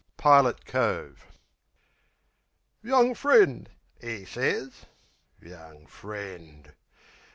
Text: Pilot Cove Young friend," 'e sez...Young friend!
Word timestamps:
Pilot 0.17 0.65
Cove 0.65 1.27
Young 2.81 3.13
friend," 3.13 3.69
'e 4.03 4.25
sez...Young 4.25 5.85
friend! 5.85 6.73